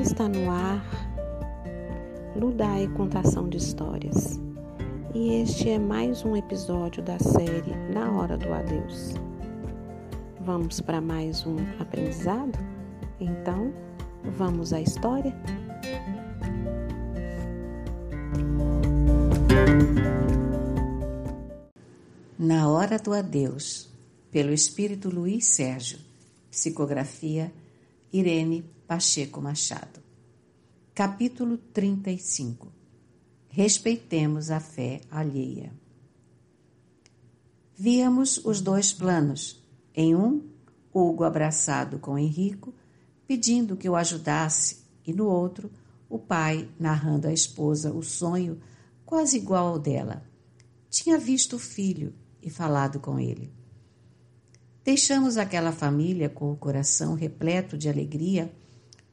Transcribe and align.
Está 0.00 0.28
no 0.28 0.50
ar 0.50 0.84
Ludai 2.36 2.88
Contação 2.88 3.48
de 3.48 3.56
Histórias. 3.56 4.40
E 5.14 5.42
este 5.42 5.70
é 5.70 5.78
mais 5.78 6.24
um 6.24 6.36
episódio 6.36 7.02
da 7.02 7.18
série 7.18 7.74
Na 7.92 8.10
Hora 8.10 8.36
do 8.36 8.52
Adeus. 8.52 9.14
Vamos 10.40 10.80
para 10.80 11.00
mais 11.00 11.46
um 11.46 11.56
aprendizado? 11.78 12.58
Então, 13.20 13.72
vamos 14.36 14.72
à 14.72 14.80
história? 14.80 15.34
Na 22.38 22.68
Hora 22.68 22.98
do 22.98 23.12
Adeus, 23.12 23.88
pelo 24.30 24.52
Espírito 24.52 25.08
Luiz 25.08 25.46
Sérgio, 25.46 25.98
psicografia 26.50 27.52
Irene 28.12 28.73
Pacheco 28.86 29.40
Machado. 29.40 30.02
Capítulo 30.94 31.56
35 31.56 32.70
Respeitemos 33.48 34.50
a 34.50 34.60
fé 34.60 35.00
alheia. 35.10 35.72
Víamos 37.74 38.44
os 38.44 38.60
dois 38.60 38.92
planos. 38.92 39.64
Em 39.94 40.14
um, 40.14 40.46
Hugo 40.92 41.24
abraçado 41.24 41.98
com 41.98 42.18
Henrico, 42.18 42.74
pedindo 43.26 43.74
que 43.74 43.88
o 43.88 43.96
ajudasse, 43.96 44.84
e 45.06 45.14
no 45.14 45.28
outro, 45.28 45.70
o 46.06 46.18
pai 46.18 46.68
narrando 46.78 47.26
à 47.26 47.32
esposa 47.32 47.90
o 47.90 48.02
sonho 48.02 48.60
quase 49.06 49.38
igual 49.38 49.68
ao 49.68 49.78
dela. 49.78 50.22
Tinha 50.90 51.16
visto 51.16 51.56
o 51.56 51.58
filho 51.58 52.12
e 52.42 52.50
falado 52.50 53.00
com 53.00 53.18
ele. 53.18 53.50
Deixamos 54.84 55.38
aquela 55.38 55.72
família 55.72 56.28
com 56.28 56.52
o 56.52 56.56
coração 56.56 57.14
repleto 57.14 57.78
de 57.78 57.88
alegria 57.88 58.54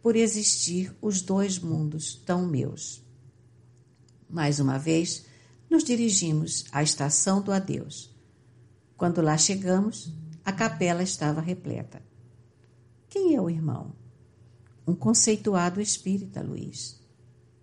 por 0.02 0.16
existir 0.16 0.95
os 1.02 1.21
dois 1.21 1.59
mundos 1.59 2.16
tão 2.25 2.47
meus. 2.47 3.05
Mais 4.30 4.59
uma 4.59 4.77
vez, 4.77 5.25
nos 5.69 5.83
dirigimos 5.83 6.66
à 6.71 6.81
estação 6.81 7.41
do 7.41 7.52
adeus. 7.52 8.16
Quando 8.97 9.22
lá 9.22 9.38
chegamos, 9.38 10.13
a 10.44 10.52
capela 10.52 11.03
estava 11.03 11.41
repleta. 11.41 12.02
Quem 13.09 13.35
é 13.35 13.41
o 13.41 13.49
irmão? 13.49 13.94
Um 14.88 14.95
conceituado 14.95 15.79
espírita, 15.79 16.41
Luiz. 16.41 16.99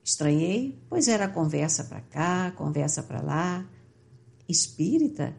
Estranhei, 0.04 0.82
pois 0.88 1.08
era 1.08 1.28
conversa 1.28 1.84
para 1.84 2.00
cá, 2.00 2.50
conversa 2.52 3.02
para 3.02 3.20
lá. 3.20 3.68
Espírita? 4.48 5.36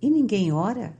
E 0.00 0.08
ninguém 0.08 0.52
ora? 0.52 0.96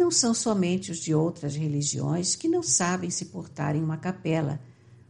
Não 0.00 0.10
são 0.10 0.32
somente 0.32 0.90
os 0.90 0.98
de 0.98 1.14
outras 1.14 1.54
religiões 1.54 2.34
que 2.34 2.48
não 2.48 2.62
sabem 2.62 3.10
se 3.10 3.26
portar 3.26 3.76
em 3.76 3.84
uma 3.84 3.98
capela, 3.98 4.58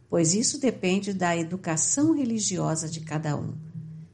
pois 0.09 0.33
isso 0.33 0.59
depende 0.59 1.13
da 1.13 1.35
educação 1.35 2.13
religiosa 2.13 2.89
de 2.89 2.99
cada 2.99 3.37
um. 3.37 3.53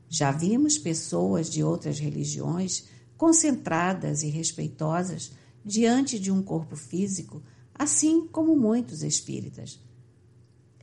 Já 0.07 0.31
vimos 0.31 0.77
pessoas 0.77 1.49
de 1.49 1.63
outras 1.63 1.99
religiões 1.99 2.85
concentradas 3.17 4.21
e 4.21 4.27
respeitosas 4.27 5.31
diante 5.65 6.19
de 6.19 6.31
um 6.31 6.43
corpo 6.43 6.75
físico, 6.75 7.41
assim 7.73 8.27
como 8.27 8.55
muitos 8.55 9.01
espíritas. 9.01 9.83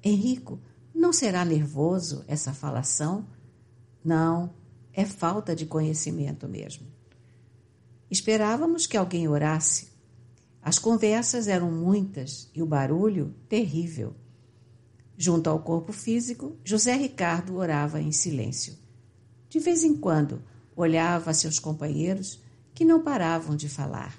Henrico, 0.02 0.58
não 0.92 1.12
será 1.12 1.44
nervoso 1.44 2.24
essa 2.26 2.52
falação? 2.52 3.24
Não, 4.04 4.52
é 4.92 5.04
falta 5.04 5.54
de 5.54 5.66
conhecimento 5.66 6.48
mesmo. 6.48 6.93
Esperávamos 8.10 8.86
que 8.86 8.96
alguém 8.96 9.28
orasse. 9.28 9.88
As 10.62 10.78
conversas 10.78 11.48
eram 11.48 11.70
muitas 11.70 12.48
e 12.54 12.62
o 12.62 12.66
barulho 12.66 13.34
terrível. 13.48 14.14
Junto 15.16 15.48
ao 15.48 15.60
corpo 15.60 15.92
físico, 15.92 16.56
José 16.64 16.94
Ricardo 16.94 17.56
orava 17.56 18.00
em 18.00 18.12
silêncio. 18.12 18.74
De 19.48 19.58
vez 19.58 19.84
em 19.84 19.96
quando, 19.96 20.42
olhava 20.74 21.32
seus 21.34 21.58
companheiros 21.58 22.42
que 22.74 22.84
não 22.84 23.02
paravam 23.02 23.54
de 23.54 23.68
falar. 23.68 24.18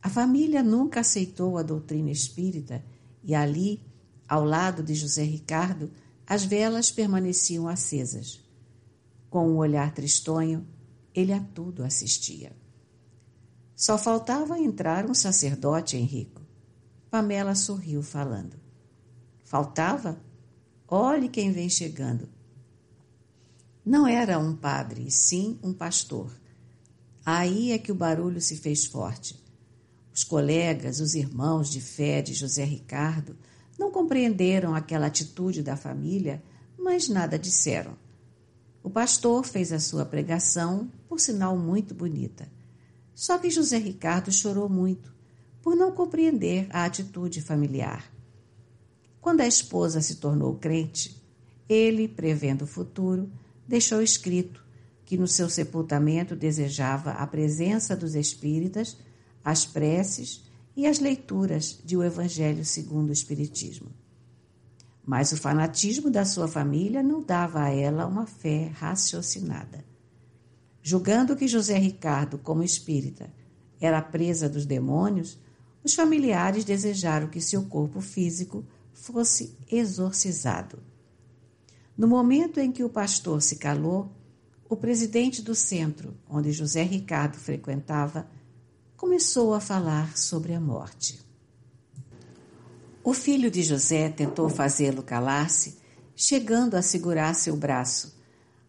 A 0.00 0.08
família 0.08 0.62
nunca 0.62 1.00
aceitou 1.00 1.58
a 1.58 1.62
doutrina 1.62 2.10
espírita 2.10 2.84
e 3.22 3.34
ali, 3.34 3.80
ao 4.28 4.44
lado 4.44 4.82
de 4.82 4.94
José 4.94 5.22
Ricardo, 5.22 5.90
as 6.26 6.44
velas 6.44 6.90
permaneciam 6.90 7.68
acesas. 7.68 8.40
Com 9.28 9.48
um 9.48 9.56
olhar 9.56 9.92
tristonho, 9.92 10.66
ele 11.14 11.32
a 11.32 11.40
tudo 11.40 11.84
assistia. 11.84 12.52
Só 13.82 13.98
faltava 13.98 14.60
entrar 14.60 15.10
um 15.10 15.12
sacerdote, 15.12 15.96
Henrico. 15.96 16.40
Pamela 17.10 17.56
sorriu, 17.56 18.00
falando. 18.00 18.54
Faltava? 19.42 20.20
Olhe 20.86 21.28
quem 21.28 21.50
vem 21.50 21.68
chegando. 21.68 22.28
Não 23.84 24.06
era 24.06 24.38
um 24.38 24.54
padre, 24.54 25.10
sim 25.10 25.58
um 25.64 25.72
pastor. 25.72 26.30
Aí 27.26 27.72
é 27.72 27.78
que 27.78 27.90
o 27.90 27.94
barulho 27.96 28.40
se 28.40 28.56
fez 28.56 28.86
forte. 28.86 29.42
Os 30.14 30.22
colegas, 30.22 31.00
os 31.00 31.16
irmãos 31.16 31.68
de 31.68 31.80
fé 31.80 32.22
de 32.22 32.34
José 32.34 32.62
Ricardo, 32.62 33.36
não 33.76 33.90
compreenderam 33.90 34.76
aquela 34.76 35.06
atitude 35.06 35.60
da 35.60 35.76
família, 35.76 36.40
mas 36.78 37.08
nada 37.08 37.36
disseram. 37.36 37.98
O 38.80 38.88
pastor 38.88 39.44
fez 39.44 39.72
a 39.72 39.80
sua 39.80 40.04
pregação, 40.06 40.88
por 41.08 41.18
sinal 41.18 41.58
muito 41.58 41.92
bonita. 41.92 42.48
Só 43.14 43.38
que 43.38 43.50
José 43.50 43.78
Ricardo 43.78 44.32
chorou 44.32 44.68
muito 44.68 45.12
por 45.62 45.76
não 45.76 45.92
compreender 45.92 46.66
a 46.70 46.84
atitude 46.84 47.40
familiar. 47.40 48.12
Quando 49.20 49.40
a 49.40 49.46
esposa 49.46 50.00
se 50.00 50.16
tornou 50.16 50.54
crente, 50.56 51.22
ele, 51.68 52.08
prevendo 52.08 52.62
o 52.62 52.66
futuro, 52.66 53.30
deixou 53.66 54.02
escrito 54.02 54.62
que 55.04 55.16
no 55.16 55.28
seu 55.28 55.48
sepultamento 55.48 56.34
desejava 56.34 57.12
a 57.12 57.26
presença 57.26 57.94
dos 57.94 58.14
espíritas, 58.14 58.96
as 59.44 59.64
preces 59.64 60.42
e 60.76 60.86
as 60.86 60.98
leituras 60.98 61.78
de 61.84 61.96
O 61.96 62.02
Evangelho 62.02 62.64
segundo 62.64 63.10
o 63.10 63.12
Espiritismo. 63.12 63.90
Mas 65.04 65.32
o 65.32 65.36
fanatismo 65.36 66.10
da 66.10 66.24
sua 66.24 66.48
família 66.48 67.02
não 67.02 67.22
dava 67.22 67.62
a 67.62 67.70
ela 67.70 68.06
uma 68.06 68.26
fé 68.26 68.70
raciocinada. 68.74 69.84
Julgando 70.82 71.36
que 71.36 71.46
José 71.46 71.78
Ricardo, 71.78 72.38
como 72.38 72.62
espírita, 72.62 73.32
era 73.80 74.02
presa 74.02 74.48
dos 74.48 74.66
demônios, 74.66 75.38
os 75.84 75.94
familiares 75.94 76.64
desejaram 76.64 77.28
que 77.28 77.40
seu 77.40 77.62
corpo 77.64 78.00
físico 78.00 78.64
fosse 78.92 79.56
exorcizado. 79.70 80.82
No 81.96 82.08
momento 82.08 82.58
em 82.58 82.72
que 82.72 82.82
o 82.82 82.88
pastor 82.88 83.42
se 83.42 83.56
calou, 83.56 84.10
o 84.68 84.76
presidente 84.76 85.42
do 85.42 85.54
centro, 85.54 86.16
onde 86.28 86.50
José 86.50 86.82
Ricardo 86.82 87.36
frequentava, 87.36 88.26
começou 88.96 89.54
a 89.54 89.60
falar 89.60 90.16
sobre 90.16 90.54
a 90.54 90.60
morte. 90.60 91.20
O 93.04 93.12
filho 93.12 93.50
de 93.50 93.62
José 93.62 94.08
tentou 94.08 94.48
fazê-lo 94.48 95.02
calar-se, 95.02 95.78
chegando 96.14 96.76
a 96.76 96.82
segurar 96.82 97.34
seu 97.34 97.56
braço, 97.56 98.16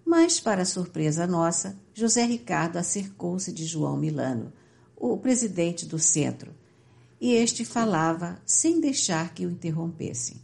mas, 0.05 0.39
para 0.39 0.65
surpresa 0.65 1.25
nossa, 1.25 1.77
José 1.93 2.25
Ricardo 2.25 2.77
acercou-se 2.77 3.51
de 3.51 3.65
João 3.65 3.97
Milano, 3.97 4.51
o 4.95 5.17
presidente 5.17 5.85
do 5.85 5.97
centro, 5.97 6.53
e 7.19 7.31
este 7.31 7.63
falava 7.63 8.41
sem 8.45 8.81
deixar 8.81 9.33
que 9.33 9.45
o 9.45 9.49
interrompessem. 9.49 10.41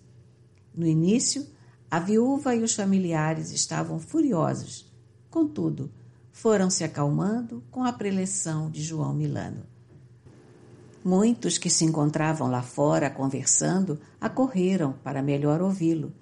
No 0.73 0.87
início, 0.87 1.45
a 1.91 1.99
viúva 1.99 2.55
e 2.55 2.63
os 2.63 2.73
familiares 2.73 3.51
estavam 3.51 3.99
furiosos. 3.99 4.89
Contudo, 5.29 5.91
foram 6.31 6.69
se 6.69 6.83
acalmando 6.83 7.63
com 7.69 7.83
a 7.83 7.91
preleção 7.91 8.69
de 8.71 8.81
João 8.81 9.13
Milano. 9.13 9.63
Muitos 11.03 11.57
que 11.57 11.69
se 11.69 11.83
encontravam 11.83 12.49
lá 12.49 12.61
fora 12.61 13.09
conversando 13.09 13.99
acorreram 14.21 14.93
para 15.03 15.21
melhor 15.21 15.61
ouvi-lo. 15.61 16.13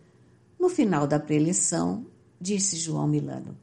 No 0.60 0.70
final 0.70 1.06
da 1.06 1.20
preleção, 1.20 2.06
disse 2.40 2.78
João 2.78 3.08
Milano. 3.08 3.58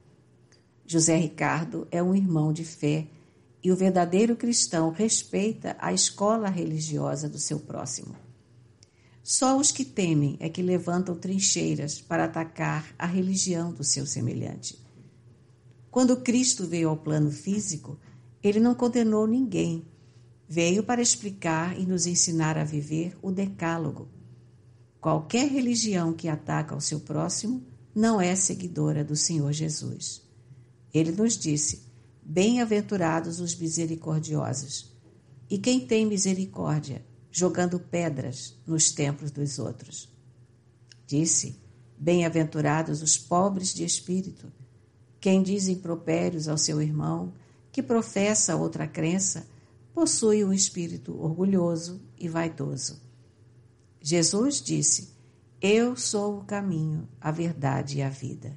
José 0.86 1.16
Ricardo 1.16 1.88
é 1.90 2.02
um 2.02 2.14
irmão 2.14 2.52
de 2.52 2.64
fé 2.64 3.06
e 3.62 3.72
o 3.72 3.76
verdadeiro 3.76 4.36
cristão 4.36 4.90
respeita 4.90 5.76
a 5.80 5.92
escola 5.92 6.48
religiosa 6.50 7.28
do 7.28 7.38
seu 7.38 7.58
próximo. 7.58 8.14
Só 9.22 9.56
os 9.56 9.72
que 9.72 9.86
temem 9.86 10.36
é 10.38 10.50
que 10.50 10.62
levantam 10.62 11.14
trincheiras 11.14 11.98
para 11.98 12.24
atacar 12.24 12.94
a 12.98 13.06
religião 13.06 13.72
do 13.72 13.82
seu 13.82 14.04
semelhante. 14.04 14.78
Quando 15.90 16.20
Cristo 16.20 16.66
veio 16.66 16.90
ao 16.90 16.96
plano 16.96 17.30
físico, 17.30 17.98
ele 18.42 18.60
não 18.60 18.74
condenou 18.74 19.26
ninguém. 19.26 19.86
Veio 20.46 20.82
para 20.82 21.00
explicar 21.00 21.80
e 21.80 21.86
nos 21.86 22.06
ensinar 22.06 22.58
a 22.58 22.64
viver 22.64 23.16
o 23.22 23.30
decálogo. 23.30 24.08
Qualquer 25.00 25.48
religião 25.48 26.12
que 26.12 26.28
ataca 26.28 26.76
o 26.76 26.80
seu 26.80 27.00
próximo 27.00 27.62
não 27.94 28.20
é 28.20 28.34
seguidora 28.34 29.04
do 29.04 29.14
Senhor 29.14 29.52
Jesus. 29.52 30.22
Ele 30.92 31.12
nos 31.12 31.38
disse: 31.38 31.84
Bem-aventurados 32.22 33.38
os 33.40 33.54
misericordiosos. 33.54 34.92
E 35.48 35.58
quem 35.58 35.86
tem 35.86 36.06
misericórdia, 36.06 37.04
jogando 37.30 37.78
pedras 37.78 38.56
nos 38.66 38.90
templos 38.90 39.30
dos 39.30 39.58
outros. 39.58 40.08
Disse: 41.06 41.60
Bem-aventurados 41.96 43.02
os 43.02 43.16
pobres 43.16 43.72
de 43.72 43.84
espírito, 43.84 44.50
quem 45.20 45.42
diz 45.42 45.68
impropérios 45.68 46.48
ao 46.48 46.58
seu 46.58 46.82
irmão, 46.82 47.32
que 47.70 47.82
professa 47.82 48.56
outra 48.56 48.86
crença, 48.86 49.46
possui 49.92 50.44
um 50.44 50.52
espírito 50.52 51.16
orgulhoso 51.20 52.00
e 52.18 52.28
vaidoso. 52.28 53.00
Jesus 54.00 54.60
disse: 54.60 55.13
Eu 55.66 55.96
sou 55.96 56.40
o 56.40 56.44
caminho, 56.44 57.08
a 57.18 57.30
verdade 57.30 57.96
e 57.96 58.02
a 58.02 58.10
vida. 58.10 58.54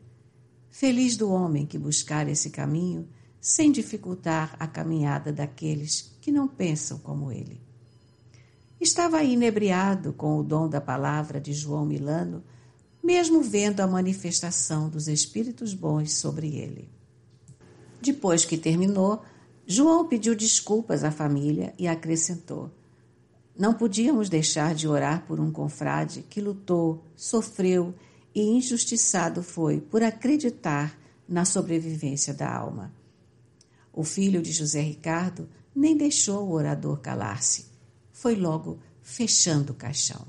Feliz 0.70 1.16
do 1.16 1.32
homem 1.32 1.66
que 1.66 1.78
buscar 1.78 2.28
esse 2.28 2.50
caminho 2.50 3.08
sem 3.40 3.72
dificultar 3.72 4.58
a 4.60 4.68
caminhada 4.68 5.32
daqueles 5.32 6.14
que 6.20 6.34
não 6.34 6.50
pensam 6.50 7.00
como 7.00 7.32
ele. 7.32 7.62
Estava 8.78 9.24
inebriado 9.24 10.12
com 10.12 10.38
o 10.38 10.44
dom 10.44 10.68
da 10.68 10.82
palavra 10.82 11.40
de 11.40 11.54
João 11.54 11.86
Milano, 11.86 12.44
mesmo 13.02 13.42
vendo 13.42 13.80
a 13.80 13.88
manifestação 13.88 14.90
dos 14.90 15.08
espíritos 15.08 15.74
bons 15.74 16.12
sobre 16.12 16.58
ele. 16.58 16.90
Depois 18.02 18.44
que 18.44 18.58
terminou, 18.58 19.24
João 19.66 20.06
pediu 20.06 20.36
desculpas 20.36 21.06
à 21.06 21.10
família 21.10 21.74
e 21.80 21.88
acrescentou: 21.88 22.70
Não 23.58 23.74
podíamos 23.74 24.30
deixar 24.30 24.76
de 24.76 24.88
orar 24.88 25.26
por 25.26 25.40
um 25.40 25.52
confrade 25.52 26.24
que 26.30 26.40
lutou, 26.40 27.04
sofreu 27.16 27.96
e 28.36 28.42
injustiçado 28.42 29.42
foi 29.42 29.82
por 29.82 30.04
acreditar 30.04 30.96
na 31.28 31.44
sobrevivência 31.44 32.36
da 32.36 32.54
alma. 32.54 32.94
O 33.92 34.04
filho 34.04 34.44
de 34.44 34.52
José 34.52 34.82
Ricardo 34.82 35.50
nem 35.76 35.98
deixou 35.98 36.48
o 36.48 36.52
orador 36.52 37.00
calar-se. 37.00 37.66
Foi 38.12 38.36
logo 38.36 38.78
fechando 39.02 39.74
o 39.74 39.76
caixão. 39.76 40.28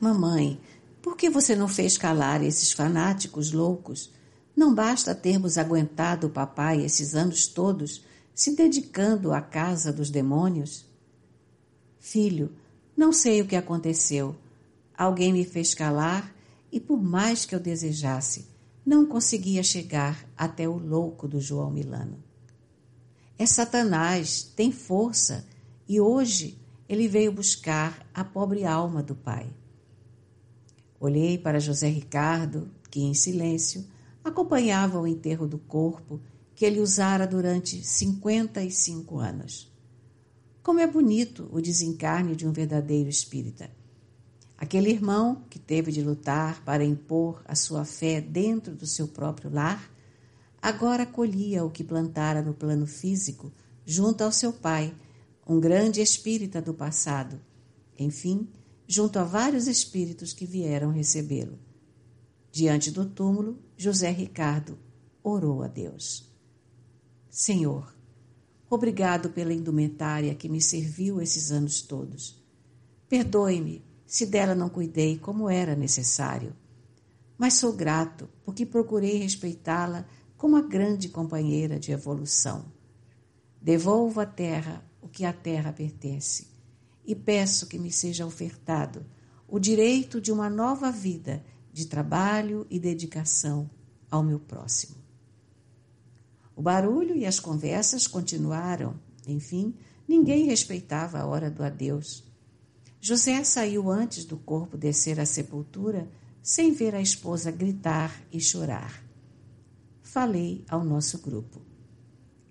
Mamãe, 0.00 0.60
por 1.02 1.16
que 1.16 1.28
você 1.28 1.56
não 1.56 1.66
fez 1.66 1.98
calar 1.98 2.44
esses 2.44 2.70
fanáticos 2.70 3.50
loucos? 3.50 4.12
Não 4.54 4.72
basta 4.72 5.16
termos 5.16 5.58
aguentado 5.58 6.28
o 6.28 6.30
papai 6.30 6.84
esses 6.84 7.14
anos 7.16 7.48
todos 7.48 8.04
se 8.32 8.54
dedicando 8.54 9.32
à 9.32 9.40
casa 9.40 9.92
dos 9.92 10.10
demônios? 10.10 10.85
Filho, 12.08 12.52
não 12.96 13.12
sei 13.12 13.42
o 13.42 13.46
que 13.46 13.56
aconteceu. 13.56 14.36
Alguém 14.96 15.32
me 15.32 15.44
fez 15.44 15.74
calar 15.74 16.32
e, 16.70 16.78
por 16.78 17.02
mais 17.02 17.44
que 17.44 17.52
eu 17.52 17.58
desejasse, 17.58 18.46
não 18.86 19.04
conseguia 19.04 19.60
chegar 19.64 20.24
até 20.36 20.68
o 20.68 20.78
louco 20.78 21.26
do 21.26 21.40
João 21.40 21.68
Milano. 21.68 22.22
É 23.36 23.44
Satanás, 23.44 24.44
tem 24.54 24.70
força, 24.70 25.48
e 25.88 26.00
hoje 26.00 26.56
ele 26.88 27.08
veio 27.08 27.32
buscar 27.32 28.06
a 28.14 28.22
pobre 28.22 28.64
alma 28.64 29.02
do 29.02 29.16
pai. 29.16 29.52
Olhei 31.00 31.36
para 31.36 31.58
José 31.58 31.88
Ricardo, 31.88 32.70
que 32.88 33.00
em 33.00 33.14
silêncio 33.14 33.84
acompanhava 34.22 35.00
o 35.00 35.08
enterro 35.08 35.48
do 35.48 35.58
corpo 35.58 36.20
que 36.54 36.64
ele 36.64 36.78
usara 36.78 37.26
durante 37.26 37.84
55 37.84 39.18
anos. 39.18 39.75
Como 40.66 40.80
é 40.80 40.86
bonito 40.88 41.48
o 41.52 41.60
desencarne 41.60 42.34
de 42.34 42.44
um 42.44 42.50
verdadeiro 42.50 43.08
espírita. 43.08 43.70
Aquele 44.58 44.90
irmão 44.90 45.44
que 45.48 45.60
teve 45.60 45.92
de 45.92 46.02
lutar 46.02 46.64
para 46.64 46.84
impor 46.84 47.40
a 47.44 47.54
sua 47.54 47.84
fé 47.84 48.20
dentro 48.20 48.74
do 48.74 48.84
seu 48.84 49.06
próprio 49.06 49.48
lar, 49.48 49.88
agora 50.60 51.06
colhia 51.06 51.64
o 51.64 51.70
que 51.70 51.84
plantara 51.84 52.42
no 52.42 52.52
plano 52.52 52.84
físico 52.84 53.52
junto 53.84 54.24
ao 54.24 54.32
seu 54.32 54.52
pai, 54.52 54.92
um 55.46 55.60
grande 55.60 56.00
espírita 56.00 56.60
do 56.60 56.74
passado, 56.74 57.40
enfim, 57.96 58.48
junto 58.88 59.20
a 59.20 59.22
vários 59.22 59.68
espíritos 59.68 60.32
que 60.32 60.46
vieram 60.46 60.90
recebê-lo. 60.90 61.60
Diante 62.50 62.90
do 62.90 63.06
túmulo, 63.06 63.56
José 63.76 64.10
Ricardo 64.10 64.76
orou 65.22 65.62
a 65.62 65.68
Deus. 65.68 66.28
Senhor, 67.30 67.95
obrigado 68.68 69.30
pela 69.30 69.52
indumentária 69.52 70.34
que 70.34 70.48
me 70.48 70.60
serviu 70.60 71.20
esses 71.20 71.50
anos 71.50 71.82
todos. 71.82 72.42
Perdoe-me 73.08 73.84
se 74.06 74.26
dela 74.26 74.54
não 74.54 74.68
cuidei 74.68 75.18
como 75.18 75.50
era 75.50 75.74
necessário. 75.74 76.54
Mas 77.36 77.54
sou 77.54 77.72
grato 77.72 78.28
porque 78.44 78.64
procurei 78.64 79.18
respeitá-la 79.18 80.06
como 80.36 80.56
a 80.56 80.62
grande 80.62 81.08
companheira 81.08 81.78
de 81.78 81.92
evolução. 81.92 82.64
Devolvo 83.60 84.20
à 84.20 84.26
terra 84.26 84.84
o 85.00 85.08
que 85.08 85.24
à 85.24 85.32
terra 85.32 85.72
pertence 85.72 86.48
e 87.04 87.14
peço 87.14 87.66
que 87.66 87.78
me 87.78 87.90
seja 87.90 88.26
ofertado 88.26 89.04
o 89.48 89.58
direito 89.58 90.20
de 90.20 90.32
uma 90.32 90.50
nova 90.50 90.90
vida 90.90 91.44
de 91.72 91.86
trabalho 91.86 92.66
e 92.68 92.78
dedicação 92.78 93.70
ao 94.10 94.22
meu 94.22 94.40
próximo. 94.40 95.05
O 96.56 96.62
barulho 96.62 97.14
e 97.14 97.26
as 97.26 97.38
conversas 97.38 98.06
continuaram. 98.06 98.98
Enfim, 99.28 99.74
ninguém 100.08 100.46
respeitava 100.46 101.18
a 101.18 101.26
hora 101.26 101.50
do 101.50 101.62
adeus. 101.62 102.24
José 102.98 103.44
saiu 103.44 103.90
antes 103.90 104.24
do 104.24 104.38
corpo 104.38 104.78
descer 104.78 105.20
à 105.20 105.26
sepultura, 105.26 106.10
sem 106.42 106.72
ver 106.72 106.94
a 106.94 107.00
esposa 107.00 107.50
gritar 107.50 108.22
e 108.32 108.40
chorar. 108.40 109.04
Falei 110.02 110.64
ao 110.68 110.82
nosso 110.82 111.18
grupo. 111.18 111.60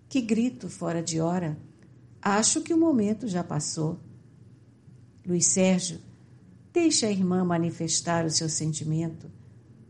Que 0.07 0.22
grito 0.22 0.69
fora 0.69 1.02
de 1.02 1.19
hora! 1.19 1.57
Acho 2.22 2.62
que 2.62 2.74
o 2.74 2.78
momento 2.78 3.28
já 3.28 3.44
passou. 3.44 4.00
Luiz 5.25 5.48
Sérgio, 5.48 6.00
deixe 6.72 7.06
a 7.06 7.12
irmã 7.12 7.44
manifestar 7.44 8.25
o 8.25 8.30
seu 8.30 8.50
sentimento. 8.50 9.31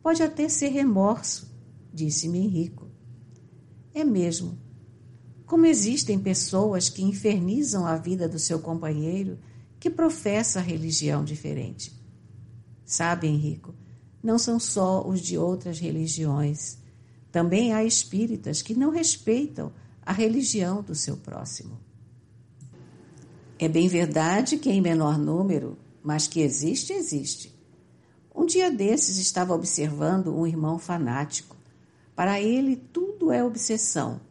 Pode 0.02 0.24
até 0.24 0.48
ser 0.48 0.70
remorso, 0.70 1.52
disse-me 1.94 2.40
Henrico. 2.40 2.85
É 3.96 4.04
mesmo. 4.04 4.60
Como 5.46 5.66
existem 5.66 6.20
pessoas 6.20 6.90
que 6.90 7.02
infernizam 7.02 7.86
a 7.86 7.96
vida 7.96 8.28
do 8.28 8.38
seu 8.38 8.60
companheiro 8.60 9.40
que 9.80 9.90
professa 9.90 10.60
religião 10.60 11.24
diferente. 11.24 11.94
Sabe, 12.84 13.28
Henrico, 13.28 13.74
não 14.22 14.38
são 14.38 14.60
só 14.60 15.08
os 15.08 15.22
de 15.22 15.38
outras 15.38 15.80
religiões. 15.80 16.78
Também 17.32 17.74
há 17.74 17.86
espíritas 17.86 18.62
que 18.62 18.76
não 18.76 18.90
respeitam 18.90 19.72
a 20.06 20.12
religião 20.12 20.82
do 20.82 20.94
seu 20.94 21.16
próximo. 21.16 21.80
É 23.58 23.70
bem 23.70 23.88
verdade 23.88 24.58
que 24.58 24.70
em 24.70 24.82
menor 24.82 25.18
número, 25.18 25.78
mas 26.04 26.28
que 26.28 26.42
existe, 26.42 26.92
existe. 26.92 27.56
Um 28.36 28.46
dia 28.46 28.70
desses 28.70 29.18
estava 29.18 29.54
observando 29.54 30.36
um 30.36 30.46
irmão 30.46 30.78
fanático. 30.78 31.56
Para 32.14 32.42
ele, 32.42 32.76
tudo 32.76 33.05
é 33.32 33.44
obsessão. 33.44 34.22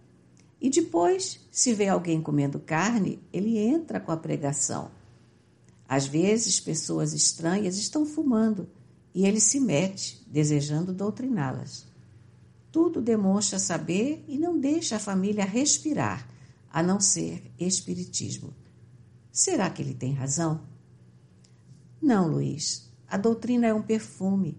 E 0.61 0.71
depois, 0.71 1.41
se 1.51 1.75
vê 1.75 1.89
alguém 1.89 2.23
comendo 2.23 2.59
carne, 2.59 3.23
ele 3.33 3.59
entra 3.59 4.01
com 4.01 4.11
a 4.11 4.17
pregação. 4.17 4.91
Às 5.89 6.07
vezes, 6.07 6.59
pessoas 6.59 7.13
estranhas 7.13 7.77
estão 7.77 8.07
fumando 8.07 8.69
e 9.15 9.27
ele 9.27 9.41
se 9.41 9.61
mete, 9.61 10.25
desejando 10.27 10.93
doutriná-las. 10.93 11.87
Tudo 12.73 13.01
demonstra 13.01 13.59
saber 13.59 14.25
e 14.27 14.37
não 14.39 14.59
deixa 14.59 14.97
a 14.97 15.01
família 15.01 15.45
respirar, 15.45 16.29
a 16.73 16.83
não 16.83 16.99
ser 16.99 17.53
espiritismo. 17.59 18.53
Será 19.31 19.71
que 19.71 19.83
ele 19.83 19.95
tem 19.95 20.13
razão? 20.13 20.63
Não, 22.01 22.27
Luiz. 22.27 22.91
A 23.07 23.17
doutrina 23.17 23.67
é 23.67 23.75
um 23.75 23.83
perfume 23.83 24.59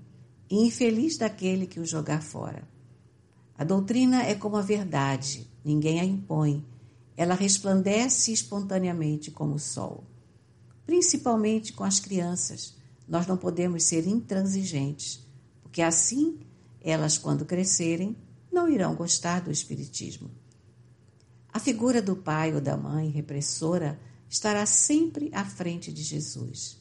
e 0.50 0.66
infeliz 0.66 1.18
daquele 1.18 1.68
que 1.68 1.80
o 1.80 1.86
jogar 1.86 2.22
fora. 2.22 2.75
A 3.58 3.64
doutrina 3.64 4.24
é 4.24 4.36
como 4.36 4.58
a 4.58 4.62
verdade, 4.62 5.50
ninguém 5.64 6.00
a 6.00 6.06
impõe. 6.06 6.66
Ela 7.16 7.34
resplandece 7.34 8.32
espontaneamente 8.32 9.32
como 9.32 9.56
o 9.56 9.60
sol 9.60 10.04
principalmente 10.86 11.74
com 11.74 11.84
as 11.84 12.00
crianças. 12.00 12.76
Nós 13.08 13.28
não 13.28 13.38
podemos 13.38 13.84
ser 13.84 14.08
intransigentes, 14.08 15.26
porque 15.62 15.82
assim 15.82 16.40
elas, 16.82 17.18
quando 17.18 17.46
crescerem, 17.46 18.16
não 18.52 18.70
irão 18.70 18.96
gostar 18.96 19.42
do 19.42 19.52
Espiritismo. 19.52 20.30
A 21.52 21.60
figura 21.60 22.02
do 22.02 22.16
pai 22.16 22.54
ou 22.54 22.62
da 22.62 22.78
mãe 22.78 23.10
repressora 23.10 24.00
estará 24.30 24.66
sempre 24.66 25.30
à 25.34 25.44
frente 25.44 25.92
de 25.92 26.04
Jesus. 26.04 26.80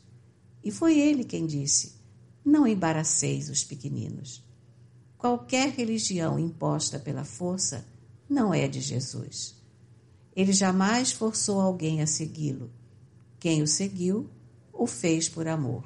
E 0.62 0.70
foi 0.70 0.98
ele 0.98 1.24
quem 1.24 1.46
disse: 1.46 1.94
Não 2.44 2.66
embaraceis 2.66 3.48
os 3.48 3.64
pequeninos. 3.64 4.43
Qualquer 5.18 5.71
religião 5.71 6.38
imposta 6.38 6.99
pela 6.99 7.25
força 7.25 7.87
não 8.28 8.52
é 8.52 8.68
de 8.68 8.80
Jesus. 8.80 9.54
Ele 10.35 10.52
jamais 10.52 11.12
forçou 11.12 11.61
alguém 11.61 12.02
a 12.02 12.06
segui-lo 12.06 12.71
quem 13.44 13.61
o 13.62 13.66
seguiu 13.66 14.30
o 14.73 14.87
fez 14.87 15.28
por 15.28 15.47
amor. 15.47 15.85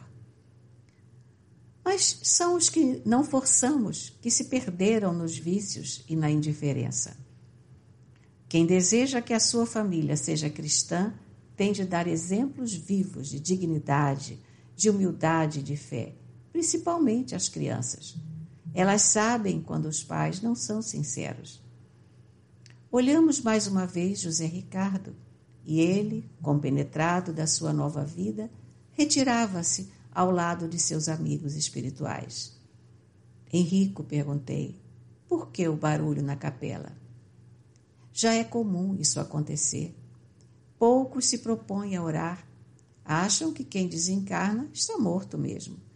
Mas 1.85 2.21
são 2.23 2.55
os 2.55 2.69
que 2.69 3.03
não 3.05 3.25
forçamos 3.25 4.17
que 4.23 4.31
se 4.31 4.45
perderam 4.45 5.13
nos 5.13 5.37
vícios 5.37 6.05
e 6.09 6.15
na 6.15 6.31
indiferença. 6.31 7.17
Quem 8.49 8.65
deseja 8.65 9.21
que 9.21 9.35
a 9.35 9.41
sua 9.41 9.67
família 9.67 10.17
seja 10.17 10.49
cristã 10.49 11.13
tem 11.57 11.73
de 11.73 11.85
dar 11.85 12.07
exemplos 12.07 12.73
vivos 12.73 13.29
de 13.29 13.41
dignidade, 13.41 14.39
de 14.77 14.89
humildade 14.89 15.59
e 15.59 15.63
de 15.65 15.77
fé, 15.77 16.15
principalmente 16.53 17.35
as 17.35 17.49
crianças. 17.49 18.15
Elas 18.79 19.03
sabem 19.03 19.61
quando 19.61 19.87
os 19.87 20.05
pais 20.05 20.41
não 20.41 20.55
são 20.55 20.81
sinceros. 20.81 21.61
Olhamos 22.93 23.41
mais 23.41 23.67
uma 23.67 23.85
vez 23.85 24.21
José 24.21 24.47
Ricardo 24.47 25.17
e 25.65 25.81
ele, 25.81 26.31
compenetrado 26.41 27.33
da 27.33 27.45
sua 27.45 27.73
nova 27.73 28.05
vida, 28.05 28.49
retirava-se 28.93 29.91
ao 30.15 30.31
lado 30.31 30.69
de 30.69 30.79
seus 30.79 31.09
amigos 31.09 31.57
espirituais. 31.57 32.57
Henrico, 33.53 34.05
perguntei, 34.05 34.81
por 35.27 35.51
que 35.51 35.67
o 35.67 35.77
barulho 35.77 36.23
na 36.23 36.37
capela? 36.37 36.93
Já 38.13 38.35
é 38.35 38.45
comum 38.45 38.95
isso 38.95 39.19
acontecer. 39.19 39.93
Poucos 40.79 41.27
se 41.27 41.39
propõem 41.39 41.97
a 41.97 42.03
orar. 42.05 42.47
Acham 43.05 43.53
que 43.53 43.65
quem 43.65 43.89
desencarna 43.89 44.71
está 44.73 44.97
morto 44.97 45.37
mesmo. 45.37 45.88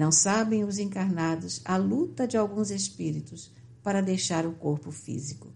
Não 0.00 0.10
sabem 0.10 0.64
os 0.64 0.78
encarnados 0.78 1.60
a 1.62 1.76
luta 1.76 2.26
de 2.26 2.34
alguns 2.34 2.70
espíritos 2.70 3.52
para 3.82 4.00
deixar 4.00 4.46
o 4.46 4.52
corpo 4.52 4.90
físico. 4.90 5.52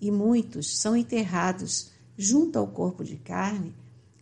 E 0.00 0.12
muitos 0.12 0.78
são 0.78 0.96
enterrados 0.96 1.90
junto 2.16 2.56
ao 2.56 2.68
corpo 2.68 3.02
de 3.02 3.16
carne 3.16 3.74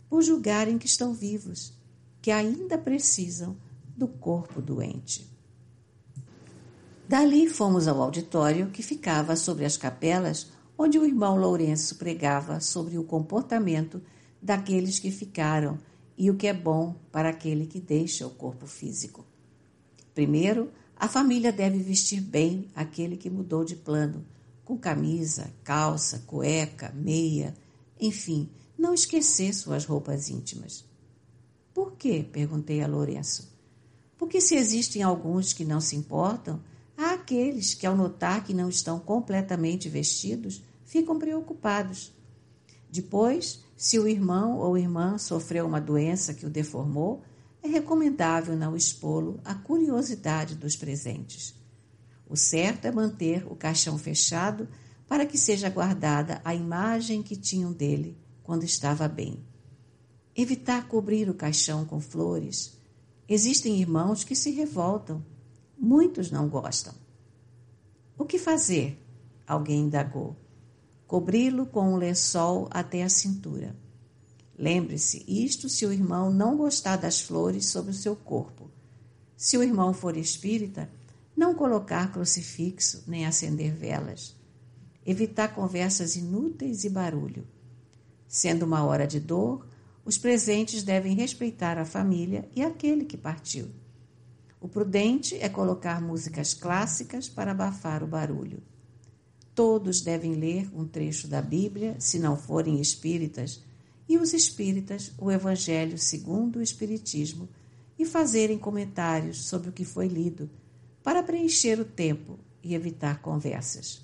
por 0.09 0.23
julgarem 0.23 0.79
que 0.79 0.87
estão 0.87 1.13
vivos, 1.13 1.71
que 2.19 2.31
ainda 2.31 2.79
precisam 2.79 3.55
do 3.95 4.07
corpo 4.07 4.59
doente. 4.59 5.31
Dali 7.07 7.47
fomos 7.47 7.87
ao 7.87 8.01
auditório 8.01 8.71
que 8.71 8.81
ficava 8.81 9.35
sobre 9.35 9.65
as 9.65 9.77
capelas 9.77 10.47
onde 10.75 10.97
o 10.97 11.05
irmão 11.05 11.37
Lourenço 11.37 11.97
pregava 11.97 12.59
sobre 12.59 12.97
o 12.97 13.03
comportamento 13.03 14.01
daqueles 14.41 14.97
que 14.97 15.11
ficaram 15.11 15.77
e 16.17 16.31
o 16.31 16.35
que 16.35 16.47
é 16.47 16.53
bom 16.55 16.95
para 17.11 17.29
aquele 17.29 17.67
que 17.67 17.79
deixa 17.79 18.25
o 18.25 18.31
corpo 18.31 18.65
físico. 18.65 19.23
Primeiro, 20.13 20.71
a 20.95 21.07
família 21.07 21.51
deve 21.51 21.79
vestir 21.79 22.21
bem 22.21 22.67
aquele 22.75 23.17
que 23.17 23.29
mudou 23.29 23.65
de 23.65 23.75
plano, 23.75 24.25
com 24.63 24.77
camisa, 24.77 25.51
calça, 25.63 26.23
cueca, 26.25 26.91
meia, 26.95 27.55
enfim, 27.99 28.49
não 28.77 28.93
esquecer 28.93 29.53
suas 29.53 29.85
roupas 29.85 30.29
íntimas. 30.29 30.85
Por 31.73 31.93
quê? 31.93 32.25
perguntei 32.31 32.81
a 32.81 32.87
Lourenço. 32.87 33.51
Porque 34.17 34.39
se 34.39 34.55
existem 34.55 35.01
alguns 35.01 35.51
que 35.51 35.65
não 35.65 35.81
se 35.81 35.95
importam, 35.95 36.61
há 36.95 37.13
aqueles 37.13 37.73
que, 37.73 37.85
ao 37.85 37.95
notar 37.95 38.43
que 38.43 38.53
não 38.53 38.69
estão 38.69 38.99
completamente 38.99 39.89
vestidos, 39.89 40.63
ficam 40.85 41.17
preocupados. 41.17 42.13
Depois, 42.89 43.63
se 43.75 43.97
o 43.97 44.07
irmão 44.07 44.59
ou 44.59 44.77
irmã 44.77 45.17
sofreu 45.17 45.65
uma 45.65 45.81
doença 45.81 46.33
que 46.33 46.45
o 46.45 46.49
deformou, 46.49 47.23
é 47.63 47.67
recomendável 47.67 48.57
não 48.57 48.75
expô-lo 48.75 49.39
à 49.43 49.55
curiosidade 49.55 50.53
dos 50.53 50.75
presentes. 50.75 51.55
O 52.27 52.35
certo 52.35 52.85
é 52.85 52.91
manter 52.91 53.49
o 53.49 53.55
caixão 53.55 53.97
fechado 53.97 54.67
para 55.07 55.25
que 55.25 55.37
seja 55.37 55.69
guardada 55.69 56.41
a 56.43 56.53
imagem 56.53 57.23
que 57.23 57.37
tinham 57.37 57.71
dele 57.71 58.17
quando 58.43 58.63
estava 58.63 59.07
bem. 59.07 59.45
Evitar 60.35 60.87
cobrir 60.87 61.29
o 61.29 61.33
caixão 61.33 61.85
com 61.85 62.01
flores. 62.01 62.77
Existem 63.29 63.79
irmãos 63.79 64.23
que 64.23 64.35
se 64.35 64.51
revoltam. 64.51 65.23
Muitos 65.77 66.31
não 66.31 66.49
gostam. 66.49 66.93
O 68.17 68.25
que 68.25 68.37
fazer? 68.37 68.99
Alguém 69.47 69.81
indagou. 69.81 70.35
Cobri-lo 71.07 71.65
com 71.65 71.93
um 71.93 71.95
lençol 71.95 72.67
até 72.71 73.03
a 73.03 73.09
cintura. 73.09 73.75
Lembre-se, 74.57 75.25
isto 75.27 75.67
se 75.67 75.85
o 75.85 75.91
irmão 75.91 76.31
não 76.31 76.55
gostar 76.55 76.97
das 76.97 77.19
flores 77.19 77.67
sobre 77.67 77.91
o 77.91 77.95
seu 77.95 78.15
corpo. 78.15 78.69
Se 79.35 79.57
o 79.57 79.63
irmão 79.63 79.93
for 79.93 80.15
espírita, 80.15 80.89
não 81.35 81.55
colocar 81.55 82.11
crucifixo 82.11 83.03
nem 83.07 83.25
acender 83.25 83.73
velas. 83.73 84.35
Evitar 85.05 85.53
conversas 85.55 86.15
inúteis 86.15 86.83
e 86.83 86.89
barulho. 86.89 87.47
Sendo 88.27 88.63
uma 88.63 88.85
hora 88.85 89.07
de 89.07 89.19
dor, 89.19 89.67
os 90.05 90.17
presentes 90.17 90.83
devem 90.83 91.15
respeitar 91.15 91.77
a 91.77 91.85
família 91.85 92.47
e 92.55 92.61
aquele 92.61 93.05
que 93.05 93.17
partiu. 93.17 93.69
O 94.61 94.67
prudente 94.67 95.35
é 95.41 95.49
colocar 95.49 96.01
músicas 96.01 96.53
clássicas 96.53 97.27
para 97.27 97.51
abafar 97.51 98.03
o 98.03 98.07
barulho. 98.07 98.61
Todos 99.53 100.01
devem 100.01 100.35
ler 100.35 100.69
um 100.73 100.87
trecho 100.87 101.27
da 101.27 101.41
Bíblia, 101.41 101.95
se 101.99 102.17
não 102.17 102.37
forem 102.37 102.79
espíritas 102.79 103.61
e 104.07 104.17
os 104.17 104.33
espíritas 104.33 105.11
o 105.17 105.31
Evangelho 105.31 105.97
segundo 105.97 106.59
o 106.59 106.61
Espiritismo 106.61 107.47
e 107.97 108.05
fazerem 108.05 108.57
comentários 108.57 109.45
sobre 109.45 109.69
o 109.69 109.73
que 109.73 109.85
foi 109.85 110.07
lido, 110.07 110.49
para 111.03 111.23
preencher 111.23 111.79
o 111.79 111.85
tempo 111.85 112.39
e 112.63 112.73
evitar 112.73 113.21
conversas. 113.21 114.01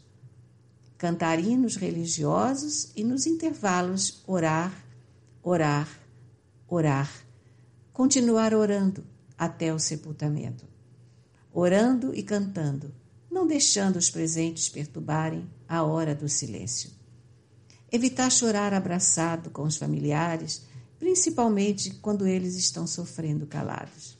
Cantar 0.97 1.39
hinos 1.39 1.75
religiosos 1.75 2.91
e 2.95 3.03
nos 3.03 3.25
intervalos 3.25 4.21
orar, 4.27 4.85
orar, 5.41 5.89
orar. 6.67 7.09
Continuar 7.93 8.53
orando 8.53 9.05
até 9.37 9.73
o 9.73 9.79
sepultamento. 9.79 10.65
Orando 11.53 12.13
e 12.13 12.21
cantando, 12.21 12.93
não 13.31 13.47
deixando 13.47 13.95
os 13.95 14.09
presentes 14.09 14.69
perturbarem 14.69 15.49
a 15.67 15.83
hora 15.83 16.13
do 16.13 16.27
silêncio. 16.27 16.98
Evitar 17.91 18.29
chorar 18.31 18.73
abraçado 18.73 19.49
com 19.49 19.63
os 19.63 19.75
familiares, 19.75 20.61
principalmente 20.99 21.91
quando 21.95 22.27
eles 22.27 22.55
estão 22.55 22.85
sofrendo 22.85 23.47
calados. 23.47 24.17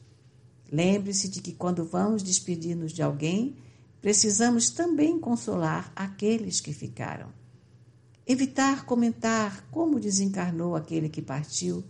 Lembre-se 0.72 1.28
de 1.28 1.42
que 1.42 1.54
quando 1.54 1.84
vamos 1.84 2.24
despedir-nos 2.24 2.92
de 2.92 3.04
alguém, 3.04 3.58
precisamos 4.02 4.70
também 4.72 5.20
consolar 5.20 5.92
aqueles 5.96 6.60
que 6.62 6.74
ficaram. 6.74 7.30
Evitar 8.26 8.86
comentar 8.86 9.68
como 9.72 10.00
desencarnou 10.00 10.76
aquele 10.76 11.10
que 11.10 11.22
partiu, 11.22 11.84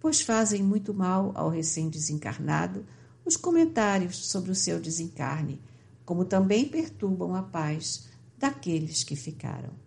pois 0.00 0.20
fazem 0.20 0.62
muito 0.62 0.92
mal 0.92 1.32
ao 1.34 1.48
recém-desencarnado 1.48 2.84
os 3.24 3.36
comentários 3.36 4.26
sobre 4.26 4.50
o 4.50 4.54
seu 4.54 4.78
desencarne, 4.78 5.60
como 6.04 6.24
também 6.24 6.68
perturbam 6.68 7.34
a 7.34 7.42
paz 7.42 8.08
daqueles 8.38 9.02
que 9.04 9.16
ficaram. 9.16 9.83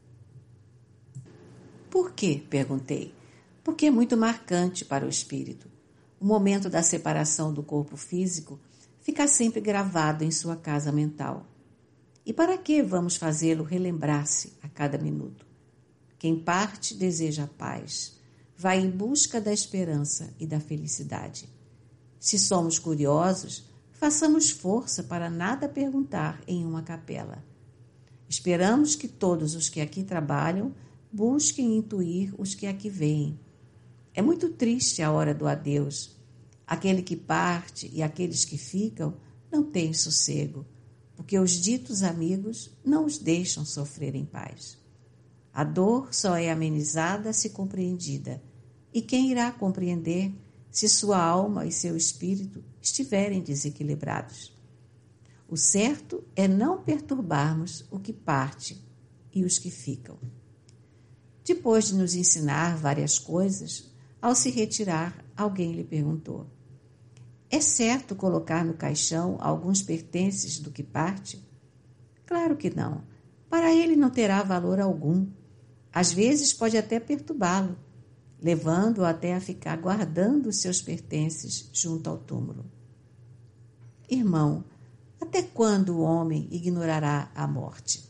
Por 1.90 2.12
quê? 2.12 2.44
perguntei. 2.50 3.14
Porque 3.64 3.88
é 3.88 3.92
muito 3.92 4.16
marcante 4.16 4.86
para 4.86 5.06
o 5.06 5.10
espírito. 5.10 5.68
O 6.20 6.26
momento 6.26 6.70
da 6.70 6.82
separação 6.82 7.54
do 7.54 7.62
corpo 7.62 7.96
físico 7.96 8.60
fica 9.02 9.28
sempre 9.28 9.62
gravado 9.62 10.24
em 10.24 10.32
sua 10.32 10.56
casa 10.56 10.92
mental. 10.92 11.46
E 12.26 12.34
para 12.34 12.58
que 12.58 12.82
vamos 12.84 13.16
fazê-lo 13.16 13.64
relembrar-se 13.64 14.54
a 14.62 14.68
cada 14.68 14.98
minuto? 14.98 15.46
Quem 16.20 16.38
parte 16.38 16.94
deseja 16.94 17.48
paz, 17.58 18.18
vai 18.58 18.80
em 18.80 18.90
busca 18.90 19.40
da 19.40 19.54
esperança 19.54 20.34
e 20.40 20.48
da 20.48 20.60
felicidade. 20.60 21.48
Se 22.20 22.40
somos 22.40 22.80
curiosos, 22.80 23.66
façamos 23.94 24.50
força 24.50 25.04
para 25.04 25.30
nada 25.30 25.70
perguntar 25.70 26.42
em 26.48 26.66
uma 26.66 26.82
capela. 26.82 27.44
Esperamos 28.28 28.96
que 28.96 29.08
todos 29.08 29.56
os 29.56 29.70
que 29.70 29.80
aqui 29.80 30.04
trabalham 30.04 30.74
busquem 31.12 31.78
intuir 31.78 32.34
os 32.38 32.54
que 32.54 32.68
aqui 32.68 32.90
vêm. 32.90 33.40
É 34.14 34.22
muito 34.22 34.50
triste 34.50 35.02
a 35.02 35.12
hora 35.12 35.34
do 35.34 35.48
adeus. 35.48 36.16
Aquele 36.66 37.02
que 37.02 37.16
parte 37.16 37.90
e 37.94 38.04
aqueles 38.04 38.44
que 38.44 38.58
ficam 38.58 39.16
não 39.52 39.64
têm 39.64 39.94
sossego, 39.94 40.66
porque 41.16 41.40
os 41.40 41.52
ditos 41.52 42.04
amigos 42.04 42.70
não 42.84 43.06
os 43.06 43.18
deixam 43.18 43.64
sofrer 43.64 44.16
em 44.16 44.26
paz. 44.26 44.78
A 45.54 45.64
dor 45.64 46.14
só 46.14 46.36
é 46.36 46.52
amenizada 46.52 47.34
se 47.34 47.50
compreendida, 47.50 48.42
e 48.94 49.02
quem 49.02 49.32
irá 49.32 49.52
compreender 49.52 50.34
se 50.70 50.88
sua 50.88 51.18
alma 51.18 51.66
e 51.66 51.72
seu 51.72 51.96
espírito 51.96 52.64
estiverem 52.82 53.42
desequilibrados? 53.42 54.56
O 55.48 55.56
certo 55.56 56.24
é 56.36 56.48
não 56.48 56.84
perturbarmos 56.84 57.86
o 57.90 58.00
que 58.00 58.12
parte 58.12 58.84
e 59.34 59.46
os 59.46 59.58
que 59.58 59.72
ficam. 59.72 60.18
Depois 61.48 61.86
de 61.86 61.96
nos 61.96 62.14
ensinar 62.14 62.76
várias 62.76 63.18
coisas, 63.18 63.90
ao 64.22 64.36
se 64.36 64.50
retirar, 64.50 65.24
alguém 65.34 65.72
lhe 65.72 65.84
perguntou: 65.86 66.46
É 67.50 67.62
certo 67.62 68.18
colocar 68.18 68.66
no 68.66 68.74
caixão 68.74 69.38
alguns 69.40 69.82
pertences 69.82 70.60
do 70.60 70.70
que 70.70 70.84
parte? 70.84 71.42
Claro 72.26 72.58
que 72.58 72.70
não. 72.70 73.02
Para 73.50 73.74
ele 73.74 73.96
não 73.96 74.10
terá 74.10 74.44
valor 74.44 74.78
algum. 74.78 75.26
Às 75.94 76.12
vezes 76.12 76.52
pode 76.52 76.78
até 76.78 77.00
perturbá-lo, 77.00 77.80
levando-o 78.42 79.06
até 79.06 79.34
a 79.34 79.40
ficar 79.40 79.78
guardando 79.78 80.48
os 80.48 80.58
seus 80.58 80.82
pertences 80.82 81.70
junto 81.72 82.10
ao 82.10 82.18
túmulo. 82.18 82.66
Irmão, 84.10 84.66
até 85.22 85.44
quando 85.44 85.96
o 85.96 86.02
homem 86.02 86.50
ignorará 86.52 87.32
a 87.34 87.48
morte? 87.48 88.04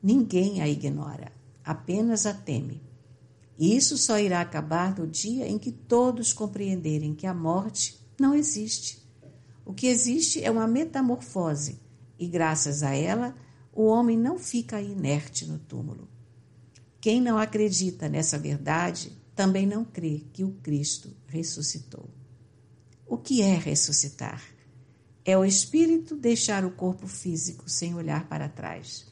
Ninguém 0.00 0.62
a 0.62 0.68
ignora 0.68 1.32
apenas 1.64 2.26
a 2.26 2.34
teme. 2.34 2.82
Isso 3.58 3.96
só 3.96 4.18
irá 4.18 4.40
acabar 4.40 4.98
no 4.98 5.06
dia 5.06 5.48
em 5.48 5.58
que 5.58 5.72
todos 5.72 6.32
compreenderem 6.32 7.14
que 7.14 7.26
a 7.26 7.34
morte 7.34 7.98
não 8.18 8.34
existe. 8.34 9.02
O 9.64 9.72
que 9.72 9.86
existe 9.86 10.44
é 10.44 10.50
uma 10.50 10.66
metamorfose, 10.66 11.80
e 12.18 12.26
graças 12.26 12.82
a 12.82 12.94
ela, 12.94 13.34
o 13.72 13.84
homem 13.84 14.18
não 14.18 14.38
fica 14.38 14.80
inerte 14.80 15.46
no 15.46 15.58
túmulo. 15.58 16.08
Quem 17.00 17.20
não 17.20 17.38
acredita 17.38 18.08
nessa 18.08 18.38
verdade 18.38 19.12
também 19.34 19.66
não 19.66 19.84
crê 19.84 20.22
que 20.32 20.44
o 20.44 20.52
Cristo 20.62 21.14
ressuscitou. 21.26 22.08
O 23.06 23.18
que 23.18 23.42
é 23.42 23.56
ressuscitar? 23.56 24.42
É 25.24 25.36
o 25.36 25.44
espírito 25.44 26.16
deixar 26.16 26.64
o 26.64 26.70
corpo 26.70 27.06
físico 27.06 27.68
sem 27.68 27.94
olhar 27.94 28.28
para 28.28 28.48
trás, 28.48 29.06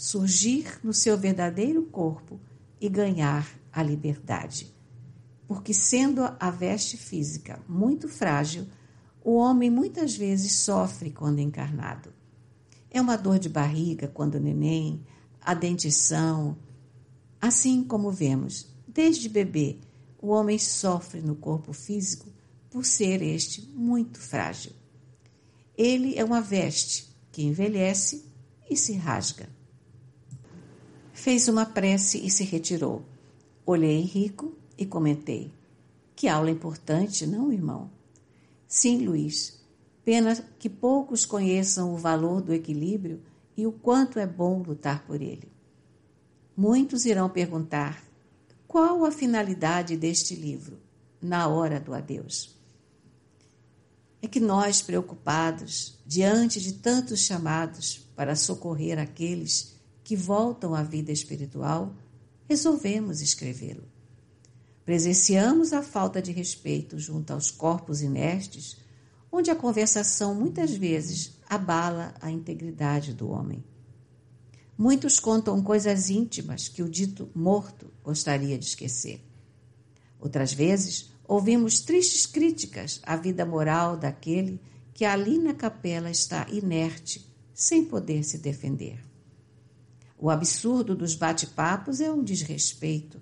surgir 0.00 0.80
no 0.82 0.94
seu 0.94 1.18
verdadeiro 1.18 1.82
corpo 1.82 2.40
e 2.80 2.88
ganhar 2.88 3.46
a 3.70 3.82
liberdade. 3.82 4.74
Porque, 5.46 5.74
sendo 5.74 6.22
a 6.40 6.50
veste 6.50 6.96
física 6.96 7.62
muito 7.68 8.08
frágil, 8.08 8.66
o 9.22 9.34
homem 9.34 9.68
muitas 9.68 10.16
vezes 10.16 10.52
sofre 10.52 11.10
quando 11.10 11.40
encarnado. 11.40 12.14
É 12.90 12.98
uma 12.98 13.14
dor 13.14 13.38
de 13.38 13.50
barriga 13.50 14.08
quando 14.08 14.40
neném, 14.40 15.04
a 15.38 15.52
dentição. 15.52 16.56
Assim 17.38 17.84
como 17.84 18.10
vemos, 18.10 18.74
desde 18.88 19.28
bebê, 19.28 19.80
o 20.18 20.28
homem 20.28 20.58
sofre 20.58 21.20
no 21.20 21.36
corpo 21.36 21.74
físico 21.74 22.32
por 22.70 22.86
ser 22.86 23.20
este 23.20 23.68
muito 23.74 24.18
frágil. 24.18 24.72
Ele 25.76 26.18
é 26.18 26.24
uma 26.24 26.40
veste 26.40 27.14
que 27.30 27.42
envelhece 27.42 28.24
e 28.70 28.78
se 28.78 28.94
rasga. 28.94 29.59
Fez 31.20 31.48
uma 31.48 31.66
prece 31.66 32.16
e 32.16 32.30
se 32.30 32.44
retirou. 32.44 33.04
Olhei 33.66 33.98
Henrico 33.98 34.56
e 34.78 34.86
comentei: 34.86 35.52
Que 36.16 36.26
aula 36.28 36.50
importante, 36.50 37.26
não, 37.26 37.52
irmão? 37.52 37.90
Sim, 38.66 39.04
Luiz. 39.04 39.60
Pena 40.02 40.34
que 40.58 40.70
poucos 40.70 41.26
conheçam 41.26 41.92
o 41.92 41.98
valor 41.98 42.40
do 42.40 42.54
equilíbrio 42.54 43.20
e 43.54 43.66
o 43.66 43.72
quanto 43.72 44.18
é 44.18 44.26
bom 44.26 44.62
lutar 44.62 45.04
por 45.04 45.20
ele. 45.20 45.52
Muitos 46.56 47.04
irão 47.04 47.28
perguntar: 47.28 48.02
qual 48.66 49.04
a 49.04 49.12
finalidade 49.12 49.98
deste 49.98 50.34
livro, 50.34 50.78
na 51.20 51.48
hora 51.48 51.78
do 51.78 51.92
adeus? 51.92 52.56
É 54.22 54.26
que 54.26 54.40
nós, 54.40 54.80
preocupados, 54.80 55.98
diante 56.06 56.58
de 56.58 56.72
tantos 56.72 57.20
chamados 57.20 58.08
para 58.16 58.34
socorrer 58.34 58.98
aqueles 58.98 59.78
que 60.10 60.16
voltam 60.16 60.74
à 60.74 60.82
vida 60.82 61.12
espiritual, 61.12 61.94
resolvemos 62.48 63.20
escrevê-lo. 63.20 63.84
Presenciamos 64.84 65.72
a 65.72 65.82
falta 65.82 66.20
de 66.20 66.32
respeito 66.32 66.98
junto 66.98 67.32
aos 67.32 67.48
corpos 67.48 68.02
inertes, 68.02 68.76
onde 69.30 69.52
a 69.52 69.54
conversação 69.54 70.34
muitas 70.34 70.72
vezes 70.74 71.38
abala 71.48 72.12
a 72.20 72.28
integridade 72.28 73.14
do 73.14 73.30
homem. 73.30 73.62
Muitos 74.76 75.20
contam 75.20 75.62
coisas 75.62 76.10
íntimas 76.10 76.66
que 76.66 76.82
o 76.82 76.88
dito 76.88 77.30
morto 77.32 77.86
gostaria 78.02 78.58
de 78.58 78.64
esquecer. 78.64 79.24
Outras 80.18 80.52
vezes, 80.52 81.12
ouvimos 81.22 81.82
tristes 81.82 82.26
críticas 82.26 82.98
à 83.04 83.14
vida 83.14 83.46
moral 83.46 83.96
daquele 83.96 84.60
que 84.92 85.04
ali 85.04 85.38
na 85.38 85.54
capela 85.54 86.10
está 86.10 86.48
inerte, 86.50 87.32
sem 87.54 87.84
poder 87.84 88.24
se 88.24 88.38
defender. 88.38 89.08
O 90.22 90.28
absurdo 90.28 90.94
dos 90.94 91.14
bate-papos 91.14 91.98
é 91.98 92.12
um 92.12 92.22
desrespeito. 92.22 93.18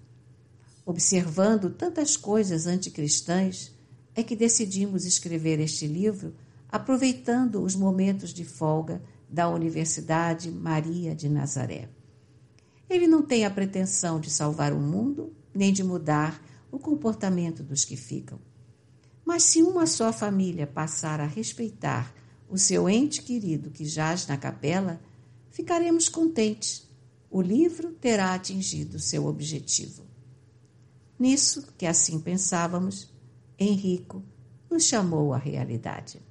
Observando 0.85 1.71
tantas 1.71 2.17
coisas 2.17 2.67
anticristãs, 2.67 3.73
é 4.17 4.23
que 4.25 4.35
decidimos 4.35 5.05
escrever 5.05 5.61
este 5.61 5.87
livro 5.87 6.35
aproveitando 6.69 7.63
os 7.63 7.77
momentos 7.77 8.35
de 8.35 8.45
folga 8.45 9.01
da 9.31 9.49
Universidade 9.49 10.51
Maria 10.51 11.15
de 11.15 11.29
Nazaré. 11.29 11.89
Ele 12.91 13.07
não 13.07 13.23
tem 13.23 13.45
a 13.45 13.51
pretensão 13.51 14.19
de 14.19 14.29
salvar 14.29 14.73
o 14.73 14.81
mundo, 14.81 15.33
nem 15.55 15.73
de 15.73 15.85
mudar 15.85 16.45
o 16.69 16.81
comportamento 16.81 17.63
dos 17.63 17.85
que 17.85 17.97
ficam. 17.97 18.41
Mas 19.25 19.45
se 19.45 19.63
uma 19.63 19.87
só 19.87 20.13
família 20.13 20.67
passar 20.67 21.21
a 21.21 21.27
respeitar 21.27 22.13
o 22.49 22.59
seu 22.59 22.89
ente 22.89 23.23
querido 23.23 23.71
que 23.71 23.85
jaz 23.85 24.27
na 24.27 24.37
capela, 24.37 25.01
ficaremos 25.49 26.09
contentes 26.09 26.88
o 27.31 27.43
livro 27.43 27.93
terá 27.93 28.35
atingido 28.35 28.99
seu 28.99 29.27
objetivo. 29.27 30.03
Nisso, 31.19 31.73
que 31.77 31.87
assim 31.87 32.21
pensávamos, 32.21 33.13
Henrico 33.59 34.23
nos 34.71 34.85
chamou 34.85 35.35
à 35.35 35.39
realidade. 35.39 36.23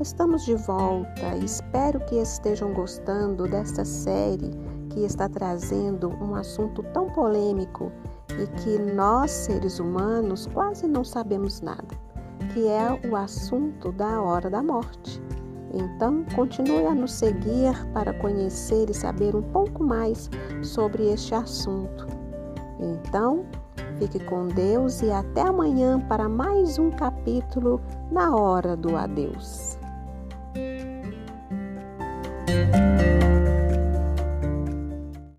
Estamos 0.00 0.44
de 0.44 0.54
volta 0.54 1.34
e 1.40 1.44
espero 1.46 2.04
que 2.04 2.16
estejam 2.16 2.74
gostando 2.74 3.48
desta 3.48 3.86
série 3.86 4.50
que 4.90 5.00
está 5.00 5.30
trazendo 5.30 6.10
um 6.22 6.34
assunto 6.34 6.82
tão 6.92 7.10
polêmico 7.10 7.90
e 8.38 8.46
que 8.60 8.78
nós, 8.78 9.30
seres 9.30 9.78
humanos, 9.78 10.46
quase 10.52 10.86
não 10.86 11.04
sabemos 11.04 11.62
nada 11.62 12.03
que 12.52 12.66
é 12.68 13.08
o 13.08 13.16
assunto 13.16 13.92
da 13.92 14.20
hora 14.20 14.50
da 14.50 14.62
morte. 14.62 15.20
Então, 15.72 16.24
continue 16.36 16.86
a 16.86 16.94
nos 16.94 17.12
seguir 17.12 17.74
para 17.92 18.12
conhecer 18.14 18.88
e 18.88 18.94
saber 18.94 19.34
um 19.34 19.42
pouco 19.42 19.82
mais 19.82 20.30
sobre 20.62 21.12
este 21.12 21.34
assunto. 21.34 22.06
Então, 22.78 23.44
fique 23.98 24.20
com 24.20 24.46
Deus 24.48 25.02
e 25.02 25.10
até 25.10 25.42
amanhã 25.42 26.00
para 26.08 26.28
mais 26.28 26.78
um 26.78 26.90
capítulo 26.90 27.80
na 28.10 28.34
hora 28.36 28.76
do 28.76 28.96
adeus. 28.96 29.73